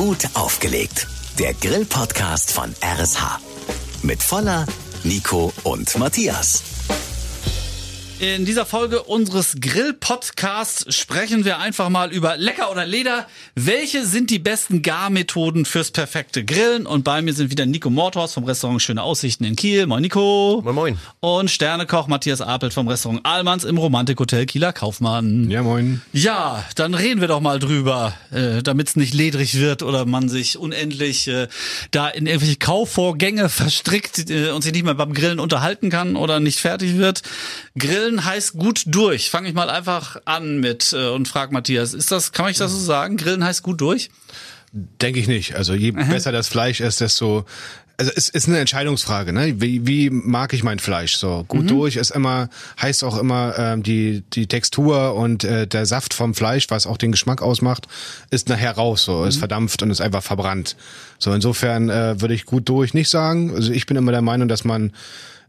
[0.00, 1.08] Gut aufgelegt.
[1.38, 3.38] Der Grill-Podcast von RSH.
[4.02, 4.64] Mit Voller,
[5.04, 6.62] Nico und Matthias.
[8.20, 13.26] In dieser Folge unseres Grill-Podcasts sprechen wir einfach mal über Lecker oder Leder.
[13.54, 16.84] Welche sind die besten Garmethoden fürs perfekte Grillen?
[16.84, 19.86] Und bei mir sind wieder Nico Morthorst vom Restaurant Schöne Aussichten in Kiel.
[19.86, 20.60] Moin Nico.
[20.62, 20.98] Moin Moin.
[21.20, 25.48] Und Sternekoch Matthias Apelt vom Restaurant Ahlmanns im Romantikhotel Kieler Kaufmann.
[25.50, 26.02] Ja, moin.
[26.12, 30.28] Ja, dann reden wir doch mal drüber, äh, damit es nicht ledrig wird oder man
[30.28, 31.48] sich unendlich äh,
[31.90, 36.38] da in irgendwelche Kaufvorgänge verstrickt äh, und sich nicht mehr beim Grillen unterhalten kann oder
[36.38, 37.22] nicht fertig wird.
[37.78, 39.30] Grillen heißt gut durch.
[39.30, 42.72] Fange ich mal einfach an mit äh, und frag Matthias, ist das, kann ich das
[42.72, 43.16] so sagen?
[43.16, 44.10] Grillen heißt gut durch?
[44.72, 45.56] Denke ich nicht.
[45.56, 47.44] Also je besser das Fleisch ist, desto
[48.00, 49.60] also es ist eine Entscheidungsfrage, ne?
[49.60, 51.16] Wie, wie mag ich mein Fleisch?
[51.16, 52.48] So gut durch ist immer
[52.80, 56.96] heißt auch immer ähm, die die Textur und äh, der Saft vom Fleisch, was auch
[56.96, 57.88] den Geschmack ausmacht,
[58.30, 59.04] ist nachher raus.
[59.04, 60.76] So ist verdampft und ist einfach verbrannt.
[61.18, 63.54] So insofern äh, würde ich gut durch nicht sagen.
[63.54, 64.92] Also ich bin immer der Meinung, dass man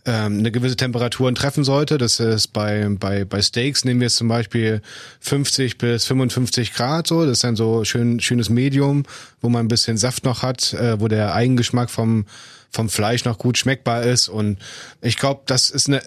[0.05, 1.97] ähm, eine gewisse Temperaturen treffen sollte.
[1.97, 4.81] Das ist bei, bei, bei Steaks nehmen wir jetzt zum Beispiel
[5.19, 7.21] 50 bis 55 Grad so.
[7.23, 9.03] Das ist dann so schön, schönes Medium,
[9.41, 12.25] wo man ein bisschen Saft noch hat, äh, wo der Eigengeschmack vom,
[12.71, 14.27] vom Fleisch noch gut schmeckbar ist.
[14.27, 14.57] Und
[15.01, 16.01] ich glaube, das ist eine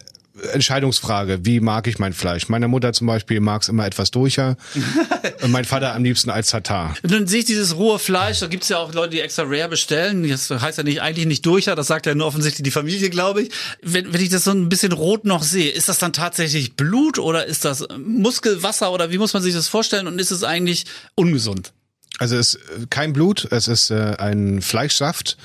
[0.53, 1.45] Entscheidungsfrage.
[1.45, 2.49] Wie mag ich mein Fleisch?
[2.49, 4.57] Meine Mutter zum Beispiel mag es immer etwas durcher
[5.43, 6.97] und mein Vater am liebsten als Tatar.
[7.03, 9.69] Und dann sehe ich dieses rohe Fleisch, da gibt's ja auch Leute, die extra rare
[9.69, 10.29] bestellen.
[10.29, 13.43] Das heißt ja nicht eigentlich nicht durcher, das sagt ja nur offensichtlich die Familie, glaube
[13.43, 13.51] ich.
[13.83, 17.19] Wenn, wenn ich das so ein bisschen rot noch sehe, ist das dann tatsächlich Blut
[17.19, 20.85] oder ist das Muskelwasser oder wie muss man sich das vorstellen und ist es eigentlich
[21.15, 21.73] ungesund?
[22.21, 25.37] Also es ist kein Blut, es ist äh, ein Fleischsaft,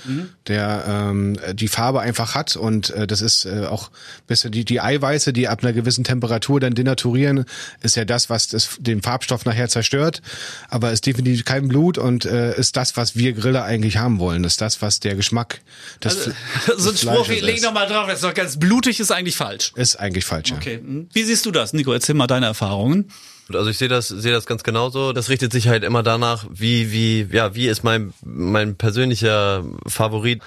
[0.47, 3.89] der ähm, die Farbe einfach hat und äh, das ist äh, auch
[4.27, 7.45] bisschen die die Eiweiße, die ab einer gewissen Temperatur dann denaturieren,
[7.81, 10.21] ist ja das, was das, den Farbstoff nachher zerstört.
[10.69, 14.19] Aber es ist definitiv kein Blut und äh, ist das, was wir Griller eigentlich haben
[14.19, 14.43] wollen.
[14.43, 15.61] Ist das, was der Geschmack
[16.03, 16.31] des, Also,
[16.77, 17.63] so ein Spruch, Fleisches leg ist.
[17.63, 19.71] noch mal drauf, das ist doch ganz blutig, ist eigentlich falsch.
[19.75, 20.57] Ist eigentlich falsch, ja.
[20.57, 20.77] Okay.
[20.77, 21.09] hm.
[21.13, 21.91] Wie siehst du das, Nico?
[21.93, 23.09] Erzähl mal deine Erfahrungen.
[23.53, 25.13] Also ich sehe das, sehe das ganz genauso.
[25.13, 30.41] Das richtet sich halt immer danach, wie, wie, ja, wie ist mein, mein persönlicher Favorit.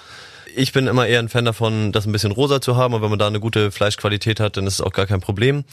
[0.55, 3.11] Ich bin immer eher ein Fan davon, das ein bisschen rosa zu haben und wenn
[3.11, 5.65] man da eine gute Fleischqualität hat, dann ist es auch gar kein Problem.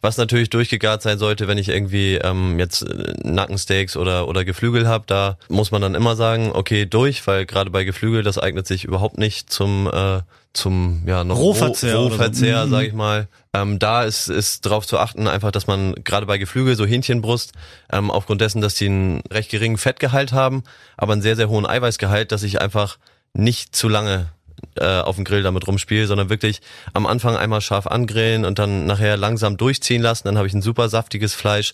[0.00, 4.86] Was natürlich durchgegart sein sollte, wenn ich irgendwie ähm, jetzt äh, Nackensteaks oder, oder Geflügel
[4.86, 8.66] habe, da muss man dann immer sagen, okay, durch, weil gerade bei Geflügel, das eignet
[8.66, 10.20] sich überhaupt nicht zum, äh,
[10.52, 12.16] zum ja, noch Rohverzehr Roh, oder so.
[12.16, 12.70] Rohverzehr, Mhm.
[12.70, 13.28] sag ich mal.
[13.54, 17.52] Ähm, da ist, ist darauf zu achten, einfach, dass man gerade bei Geflügel, so Hähnchenbrust,
[17.92, 20.62] ähm, aufgrund dessen, dass die einen recht geringen Fettgehalt haben,
[20.96, 22.98] aber einen sehr, sehr hohen Eiweißgehalt, dass ich einfach
[23.38, 24.28] nicht zu lange
[24.76, 26.60] äh, auf dem Grill damit rumspiele, sondern wirklich
[26.92, 30.26] am Anfang einmal scharf angrillen und dann nachher langsam durchziehen lassen.
[30.26, 31.72] Dann habe ich ein super saftiges Fleisch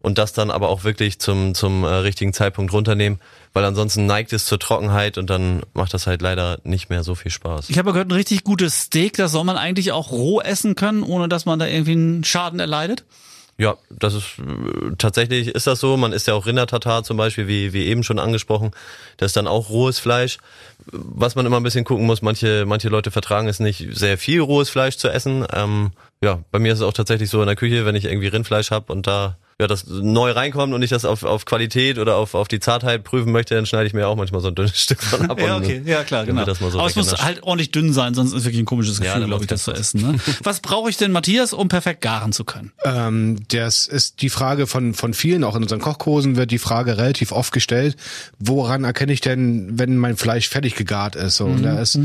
[0.00, 3.20] und das dann aber auch wirklich zum, zum äh, richtigen Zeitpunkt runternehmen,
[3.52, 7.14] weil ansonsten neigt es zur Trockenheit und dann macht das halt leider nicht mehr so
[7.14, 7.70] viel Spaß.
[7.70, 11.02] Ich habe gehört, ein richtig gutes Steak, das soll man eigentlich auch roh essen können,
[11.02, 13.04] ohne dass man da irgendwie einen Schaden erleidet.
[13.60, 14.36] Ja, das ist
[14.98, 15.96] tatsächlich ist das so.
[15.96, 18.70] Man isst ja auch Rindertatar zum Beispiel, wie, wie eben schon angesprochen.
[19.16, 20.38] Das ist dann auch rohes Fleisch.
[20.92, 24.40] Was man immer ein bisschen gucken muss, manche, manche Leute vertragen es nicht, sehr viel
[24.40, 25.44] rohes Fleisch zu essen.
[25.52, 25.90] Ähm,
[26.22, 28.70] ja, bei mir ist es auch tatsächlich so in der Küche, wenn ich irgendwie Rindfleisch
[28.70, 32.34] habe und da ja, das neu reinkommt und ich das auf, auf Qualität oder auf,
[32.34, 35.02] auf die Zartheit prüfen möchte, dann schneide ich mir auch manchmal so ein dünnes Stück
[35.02, 35.40] von ab.
[35.40, 36.44] Ja, okay, ja klar, genau.
[36.44, 38.98] Das mal so Aber es muss halt ordentlich dünn sein, sonst ist wirklich ein komisches
[38.98, 40.00] Ja, Gefühl, dann glaube ich, das zu essen.
[40.00, 40.20] Ne?
[40.44, 42.70] Was brauche ich denn, Matthias, um perfekt garen zu können?
[42.84, 46.96] Ähm, das ist die Frage von, von vielen, auch in unseren Kochkursen wird die Frage
[46.96, 47.96] relativ oft gestellt,
[48.38, 51.36] woran erkenne ich denn, wenn mein Fleisch fertig gegart ist?
[51.36, 51.98] So, und da ist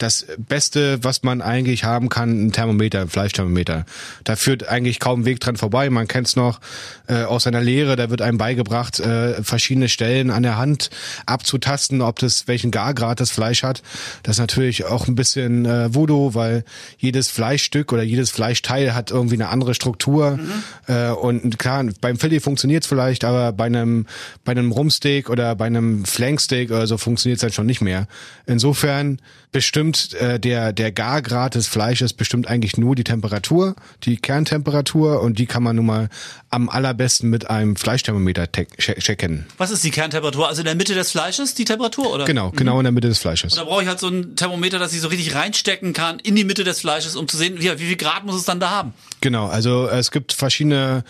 [0.00, 3.84] das Beste, was man eigentlich haben kann, ein Thermometer, ein Fleischthermometer.
[4.24, 5.90] Da führt eigentlich kaum Weg dran vorbei.
[5.90, 6.60] Man kennt es noch
[7.06, 10.90] äh, aus seiner Lehre, da wird einem beigebracht, äh, verschiedene Stellen an der Hand
[11.26, 13.82] abzutasten, ob das welchen Gargrad das Fleisch hat.
[14.22, 16.64] Das ist natürlich auch ein bisschen äh, Voodoo, weil
[16.96, 20.38] jedes Fleischstück oder jedes Fleischteil hat irgendwie eine andere Struktur.
[20.86, 24.06] Äh, und klar, beim Filet funktioniert's vielleicht, aber bei einem
[24.44, 28.06] bei einem Rumsteak oder bei einem Flanksteak oder so funktioniert's dann schon nicht mehr.
[28.46, 29.18] Insofern
[29.52, 35.38] bestimmt äh, der der Gargrad des Fleisches bestimmt eigentlich nur die Temperatur, die Kerntemperatur und
[35.38, 36.08] die kann man nun mal
[36.50, 39.46] am allerbesten mit einem Fleischthermometer te- che- checken.
[39.58, 40.48] Was ist die Kerntemperatur?
[40.48, 42.24] Also in der Mitte des Fleisches die Temperatur, oder?
[42.24, 43.54] Genau, genau in der Mitte des Fleisches.
[43.54, 46.44] Da brauche ich halt so ein Thermometer, das ich so richtig reinstecken kann in die
[46.44, 48.94] Mitte des Fleisches, um zu sehen, wie, wie viel Grad muss es dann da haben.
[49.20, 51.04] Genau, also es gibt verschiedene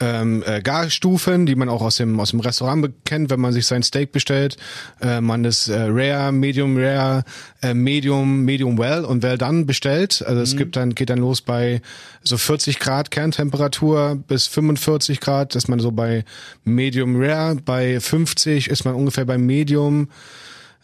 [0.00, 3.66] ähm, äh, Garstufen, die man auch aus dem aus dem Restaurant kennt, wenn man sich
[3.66, 4.56] sein Steak bestellt.
[5.00, 7.24] Äh, man ist äh, Rare, Medium Rare,
[7.62, 10.22] äh, Medium, Medium Well und Well Done bestellt.
[10.26, 11.80] Also es gibt dann geht dann los bei
[12.22, 16.24] so 40 Grad Kerntemperatur bis 45 Grad, ist man so bei
[16.64, 17.56] Medium Rare.
[17.64, 20.08] Bei 50 ist man ungefähr bei Medium.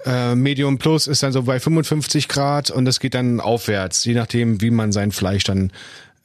[0.05, 4.15] Äh, Medium Plus ist dann so bei 55 Grad und das geht dann aufwärts, je
[4.15, 5.71] nachdem, wie man sein Fleisch dann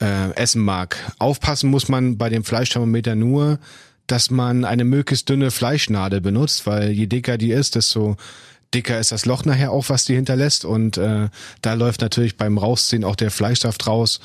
[0.02, 0.98] äh, essen mag.
[1.20, 3.60] Aufpassen muss man bei dem Fleischthermometer nur,
[4.08, 8.16] dass man eine möglichst dünne Fleischnadel benutzt, weil je dicker die ist, desto
[8.74, 10.66] dicker ist das Loch nachher auch, was die hinterlässt.
[10.66, 11.30] Und äh,
[11.62, 14.20] da läuft natürlich beim Rausziehen auch der Fleischsaft raus.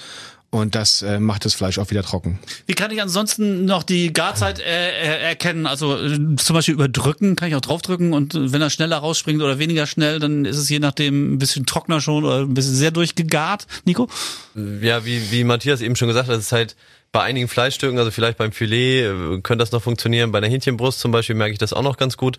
[0.55, 2.39] Und das äh, macht das Fleisch auch wieder trocken.
[2.67, 5.67] Wie kann ich ansonsten noch die Garzeit äh, äh, erkennen?
[5.67, 9.59] Also äh, zum Beispiel überdrücken, kann ich auch draufdrücken und wenn er schneller rausspringt oder
[9.59, 12.91] weniger schnell, dann ist es je nachdem ein bisschen trockener schon oder ein bisschen sehr
[12.91, 13.67] durchgegart.
[13.87, 14.11] Nico?
[14.55, 16.77] Ja, wie, wie Matthias eben schon gesagt hat, es ist halt
[17.13, 20.33] bei einigen Fleischstücken, also vielleicht beim Filet, äh, könnte das noch funktionieren.
[20.33, 22.39] Bei einer Hähnchenbrust zum Beispiel merke ich das auch noch ganz gut.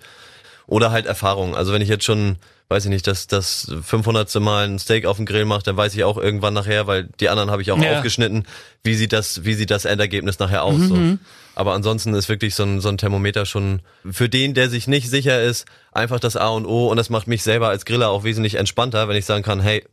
[0.68, 1.56] Oder halt Erfahrung.
[1.56, 2.38] Also wenn ich jetzt schon,
[2.70, 4.34] weiß ich nicht, das, das 500.
[4.40, 7.30] Mal ein Steak auf dem Grill mache, dann weiß ich auch irgendwann nachher, weil die
[7.30, 7.98] anderen habe ich auch Ja.
[7.98, 8.46] aufgeschnitten,
[8.84, 10.80] wie sieht das, wie sieht das Endergebnis nachher aus.
[10.82, 11.18] So.
[11.56, 15.10] Aber ansonsten ist wirklich so ein, so ein Thermometer schon für den, der sich nicht
[15.10, 18.24] sicher ist, einfach das A und O und das macht mich selber als Griller auch
[18.24, 19.86] wesentlich entspannter, wenn ich sagen kann, hey,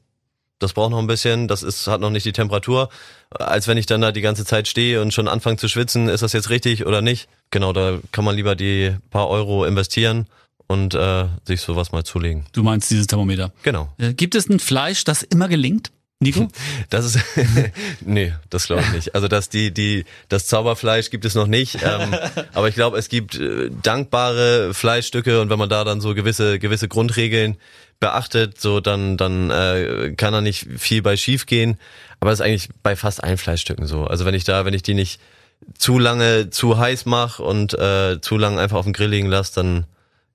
[0.58, 2.90] das braucht noch ein bisschen, das ist, hat noch nicht die Temperatur,
[3.31, 6.23] als wenn ich dann da die ganze Zeit stehe und schon anfange zu schwitzen, ist
[6.23, 7.28] das jetzt richtig oder nicht?
[7.50, 10.26] Genau, da kann man lieber die paar Euro investieren
[10.70, 12.46] und äh, sich sowas mal zulegen.
[12.52, 13.52] Du meinst dieses Thermometer.
[13.64, 13.93] Genau.
[13.99, 15.90] Äh, Gibt es ein Fleisch, das immer gelingt?
[16.20, 16.46] Nico?
[16.90, 17.19] Das ist
[18.02, 19.14] nee, das glaube ich nicht.
[19.17, 22.14] Also dass die die das Zauberfleisch gibt es noch nicht, ähm,
[22.52, 26.61] aber ich glaube, es gibt äh, dankbare Fleischstücke und wenn man da dann so gewisse
[26.61, 27.56] gewisse Grundregeln
[27.99, 31.78] beachtet, so dann dann äh, kann da nicht viel bei schief gehen,
[32.20, 34.05] aber das ist eigentlich bei fast allen Fleischstücken so.
[34.05, 35.20] Also wenn ich da, wenn ich die nicht
[35.76, 39.55] zu lange zu heiß mache und äh, zu lange einfach auf den Grill liegen lasse,
[39.56, 39.87] dann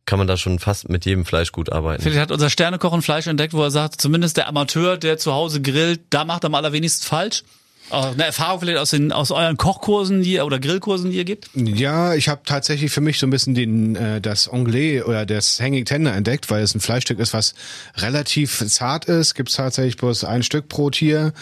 [0.05, 2.03] kann man da schon fast mit jedem Fleisch gut arbeiten.
[2.03, 5.33] Vielleicht hat unser Sternekoch ein Fleisch entdeckt, wo er sagt, zumindest der Amateur, der zu
[5.33, 7.43] Hause grillt, da macht er am allerwenigsten falsch.
[7.91, 11.49] Auch Eine Erfahrung vielleicht aus, den, aus euren Kochkursen die oder Grillkursen, die ihr gibt?
[11.53, 15.59] Ja, ich habe tatsächlich für mich so ein bisschen den äh, das Anglais oder das
[15.59, 17.53] Hanging Tender entdeckt, weil es ein Fleischstück ist, was
[17.97, 19.35] relativ zart ist.
[19.35, 21.33] Gibt tatsächlich bloß ein Stück pro Tier.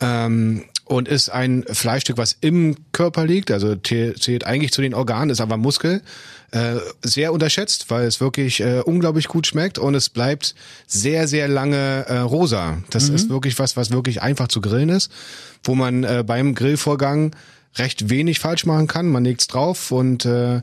[0.00, 5.28] Ähm, und ist ein Fleischstück, was im Körper liegt, also zählt eigentlich zu den Organen,
[5.28, 6.02] ist aber Muskel.
[6.50, 10.54] Äh, sehr unterschätzt, weil es wirklich äh, unglaublich gut schmeckt und es bleibt
[10.86, 12.78] sehr, sehr lange äh, rosa.
[12.88, 15.12] Das ist wirklich was, was wirklich einfach zu grillen ist,
[15.62, 17.36] wo man äh, beim Grillvorgang
[17.76, 19.10] recht wenig falsch machen kann.
[19.10, 20.62] Man legt's drauf und äh,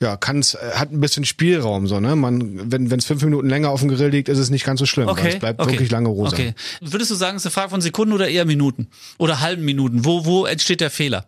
[0.00, 2.14] ja, kann's, äh, hat ein bisschen Spielraum so, ne?
[2.16, 4.86] Man, wenn es fünf Minuten länger auf dem Grill liegt, ist es nicht ganz so
[4.86, 5.08] schlimm.
[5.08, 6.36] weil es bleibt wirklich lange rosa.
[6.36, 6.54] Okay.
[6.80, 8.88] Würdest du sagen, es ist eine Frage von Sekunden oder eher Minuten?
[9.18, 10.04] Oder halben Minuten?
[10.04, 11.26] Wo, wo entsteht der Fehler?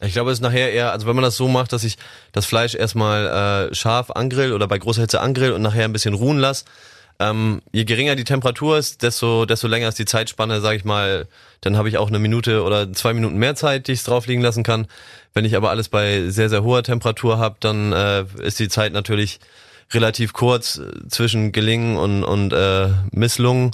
[0.00, 1.96] Ich glaube, es ist nachher eher, also wenn man das so macht, dass ich
[2.32, 6.14] das Fleisch erstmal äh, scharf angrill oder bei großer Hitze angrill und nachher ein bisschen
[6.14, 6.64] ruhen lasse,
[7.20, 11.26] ähm, je geringer die Temperatur ist, desto, desto länger ist die Zeitspanne, sage ich mal,
[11.62, 14.42] dann habe ich auch eine Minute oder zwei Minuten mehr Zeit, die ich drauf liegen
[14.42, 14.86] lassen kann.
[15.34, 18.92] Wenn ich aber alles bei sehr, sehr hoher Temperatur habe, dann äh, ist die Zeit
[18.92, 19.40] natürlich
[19.92, 23.72] relativ kurz äh, zwischen Gelingen und, und äh, Misslungen.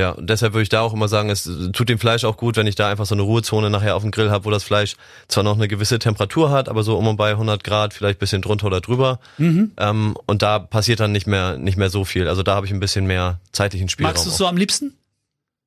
[0.00, 2.56] Ja, und deshalb würde ich da auch immer sagen, es tut dem Fleisch auch gut,
[2.56, 4.96] wenn ich da einfach so eine Ruhezone nachher auf dem Grill habe, wo das Fleisch
[5.28, 8.40] zwar noch eine gewisse Temperatur hat, aber so um und bei 100 Grad, vielleicht bisschen
[8.40, 9.20] drunter oder drüber.
[9.38, 12.26] Ähm, und da passiert dann nicht mehr nicht mehr so viel.
[12.26, 14.12] Also da habe ich ein bisschen mehr zeitlichen Spielraum.
[14.14, 14.94] Magst du es so am liebsten?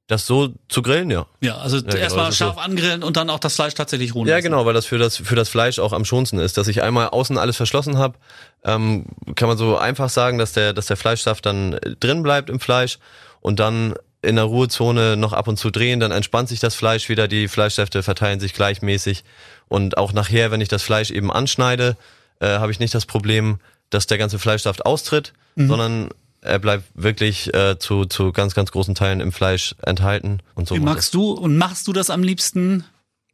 [0.07, 1.25] Das so zu grillen, ja.
[1.41, 2.61] Ja, also genau, erstmal ist scharf so.
[2.61, 4.45] angrillen und dann auch das Fleisch tatsächlich ruhen Ja, lassen.
[4.45, 7.09] genau, weil das für das für das Fleisch auch am schonsten ist, dass ich einmal
[7.09, 8.15] außen alles verschlossen habe.
[8.63, 9.05] Ähm,
[9.35, 12.59] kann man so einfach sagen, dass der dass der Fleischsaft dann äh, drin bleibt im
[12.59, 12.97] Fleisch
[13.41, 17.09] und dann in der Ruhezone noch ab und zu drehen, dann entspannt sich das Fleisch
[17.09, 19.23] wieder, die Fleischsäfte verteilen sich gleichmäßig.
[19.67, 21.95] Und auch nachher, wenn ich das Fleisch eben anschneide,
[22.39, 26.09] äh, habe ich nicht das Problem, dass der ganze Fleischsaft austritt, sondern
[26.41, 30.39] er bleibt wirklich äh, zu, zu ganz, ganz großen Teilen im Fleisch enthalten.
[30.53, 30.75] Und so.
[30.75, 32.85] Wie magst du und machst du das am liebsten,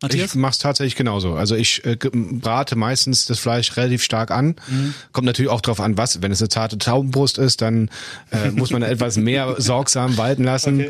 [0.01, 0.31] Matthias?
[0.31, 1.33] Ich mach's tatsächlich genauso.
[1.35, 4.55] Also ich äh, brate meistens das Fleisch relativ stark an.
[4.67, 4.93] Mhm.
[5.11, 6.21] Kommt natürlich auch drauf an, was.
[6.21, 7.89] Wenn es eine zarte Taubenbrust ist, dann
[8.31, 10.85] äh, muss man etwas mehr sorgsam walten lassen.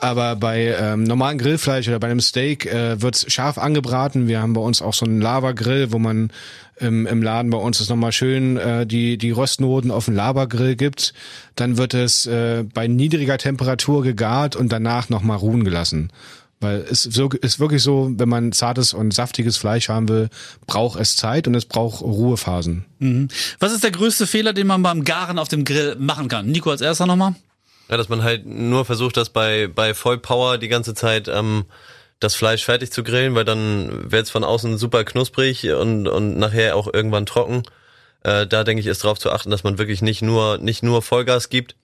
[0.00, 4.28] Aber bei ähm, normalen Grillfleisch oder bei einem Steak äh, wird's scharf angebraten.
[4.28, 6.30] Wir haben bei uns auch so einen Lava-Grill, wo man
[6.76, 10.76] im, im Laden bei uns ist nochmal schön äh, die, die Röstnoten auf den Lava-Grill
[10.76, 11.14] gibt.
[11.56, 16.10] Dann wird es äh, bei niedriger Temperatur gegart und danach nochmal ruhen gelassen.
[16.60, 20.28] Weil es so- ist wirklich so, wenn man zartes und saftiges Fleisch haben will,
[20.66, 22.84] braucht es Zeit und es braucht Ruhephasen.
[23.60, 26.46] Was ist der größte Fehler, den man beim Garen auf dem Grill machen kann?
[26.46, 27.34] Nico als erster nochmal.
[27.88, 31.64] Ja, dass man halt nur versucht, das bei, bei Vollpower die ganze Zeit ähm,
[32.20, 36.36] das Fleisch fertig zu grillen, weil dann wird es von außen super knusprig und, und
[36.38, 37.62] nachher auch irgendwann trocken.
[38.24, 41.02] Äh, da denke ich, ist darauf zu achten, dass man wirklich nicht nur, nicht nur
[41.02, 41.76] Vollgas gibt,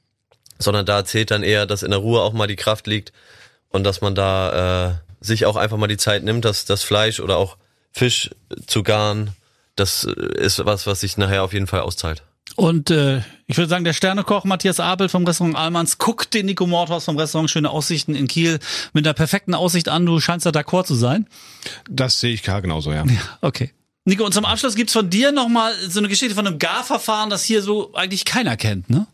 [0.58, 3.12] sondern da zählt dann eher, dass in der Ruhe auch mal die Kraft liegt
[3.74, 7.18] und dass man da äh, sich auch einfach mal die Zeit nimmt, dass das Fleisch
[7.18, 7.56] oder auch
[7.90, 8.30] Fisch
[8.68, 9.30] zu garen,
[9.74, 12.22] das ist was, was sich nachher auf jeden Fall auszahlt.
[12.54, 16.68] Und äh, ich würde sagen, der Sternekoch Matthias Abel vom Restaurant Almans guckt den Nico
[16.68, 18.60] Mordhaus vom Restaurant Schöne Aussichten in Kiel
[18.92, 20.06] mit einer perfekten Aussicht an.
[20.06, 21.26] Du scheinst da d'accord zu sein.
[21.90, 23.04] Das sehe ich gar genauso, ja.
[23.04, 23.72] Ja, okay.
[24.04, 27.42] Nico, und zum Abschluss gibt's von dir nochmal so eine Geschichte von einem Garverfahren, das
[27.42, 29.08] hier so eigentlich keiner kennt, ne?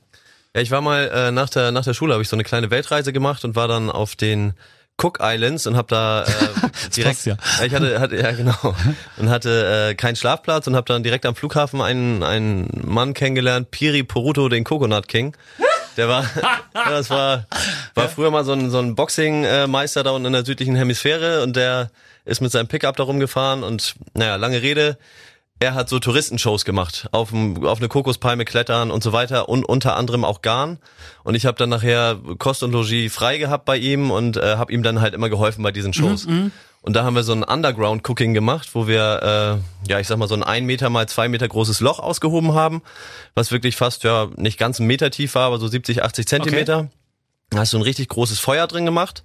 [0.54, 2.70] Ja, ich war mal äh, nach der nach der Schule habe ich so eine kleine
[2.70, 4.54] Weltreise gemacht und war dann auf den
[5.00, 7.36] Cook Islands und habe da äh, direkt ja.
[7.64, 8.74] ich hatte, hatte ja genau
[9.16, 13.70] und hatte äh, keinen Schlafplatz und habe dann direkt am Flughafen einen einen Mann kennengelernt,
[13.70, 15.36] Piri Poruto, den Coconut King.
[15.96, 16.24] Der war
[16.74, 17.46] ja, das war
[17.94, 21.44] war früher mal so ein so ein Boxing Meister da unten in der südlichen Hemisphäre
[21.44, 21.92] und der
[22.24, 24.98] ist mit seinem Pickup da rumgefahren und naja, lange Rede,
[25.60, 29.94] er hat so Touristenshows gemacht, auf, auf eine Kokospalme klettern und so weiter und unter
[29.94, 30.78] anderem auch Garn.
[31.22, 34.72] Und ich habe dann nachher Kost und Logis frei gehabt bei ihm und äh, habe
[34.72, 36.26] ihm dann halt immer geholfen bei diesen Shows.
[36.26, 36.50] Mhm,
[36.80, 40.28] und da haben wir so ein Underground-Cooking gemacht, wo wir, äh, ja, ich sag mal,
[40.28, 42.80] so ein ein Meter mal zwei Meter großes Loch ausgehoben haben,
[43.34, 46.78] was wirklich fast, ja, nicht ganz einen Meter tief war, aber so 70, 80 Zentimeter.
[46.78, 46.88] Okay.
[47.50, 49.24] Da hast du ein richtig großes Feuer drin gemacht.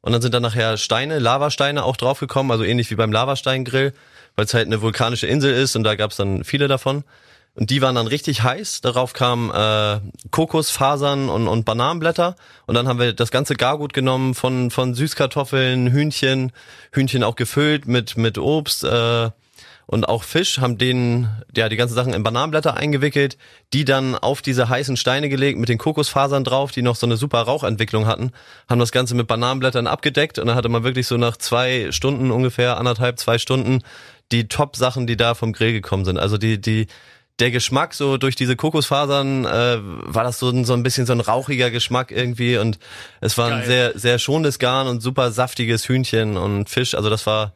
[0.00, 3.92] Und dann sind da nachher Steine, Lavasteine auch draufgekommen, also ähnlich wie beim Lavasteingrill
[4.36, 7.04] weil es halt eine vulkanische Insel ist und da gab es dann viele davon.
[7.54, 8.80] Und die waren dann richtig heiß.
[8.80, 12.34] Darauf kamen äh, Kokosfasern und, und Bananenblätter.
[12.66, 16.52] Und dann haben wir das ganze Gargut genommen von, von Süßkartoffeln, Hühnchen,
[16.92, 19.30] Hühnchen auch gefüllt mit, mit Obst, äh,
[19.86, 23.36] und auch Fisch, haben den, ja, die ganzen Sachen in Bananenblätter eingewickelt,
[23.72, 27.18] die dann auf diese heißen Steine gelegt mit den Kokosfasern drauf, die noch so eine
[27.18, 28.32] super Rauchentwicklung hatten,
[28.70, 32.30] haben das Ganze mit Bananenblättern abgedeckt und dann hatte man wirklich so nach zwei Stunden
[32.30, 33.82] ungefähr, anderthalb, zwei Stunden,
[34.32, 36.18] die Top-Sachen, die da vom Grill gekommen sind.
[36.18, 36.86] Also die, die,
[37.38, 41.12] der Geschmack so durch diese Kokosfasern äh, war das so ein, so ein bisschen so
[41.12, 42.78] ein rauchiger Geschmack irgendwie und
[43.20, 43.60] es war Geil.
[43.60, 46.94] ein sehr sehr schonendes Garn und super saftiges Hühnchen und Fisch.
[46.94, 47.52] Also das war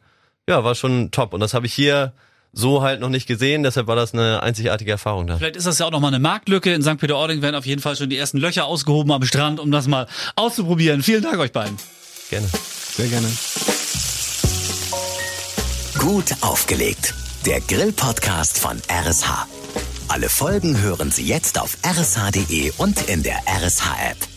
[0.47, 2.13] ja war schon top und das habe ich hier
[2.53, 5.37] so halt noch nicht gesehen, deshalb war das eine einzigartige Erfahrung da.
[5.37, 6.73] Vielleicht ist das ja auch nochmal eine Marktlücke.
[6.73, 6.97] In St.
[6.97, 10.07] Peter-Ording werden auf jeden Fall schon die ersten Löcher ausgehoben am Strand, um das mal
[10.35, 11.03] auszuprobieren.
[11.03, 11.77] Vielen Dank euch beiden.
[12.29, 12.47] Gerne.
[12.95, 13.27] Sehr gerne.
[16.07, 17.13] Gut aufgelegt.
[17.45, 19.45] Der Grill-Podcast von RSH.
[20.07, 24.36] Alle Folgen hören Sie jetzt auf rsh.de und in der RSH-App.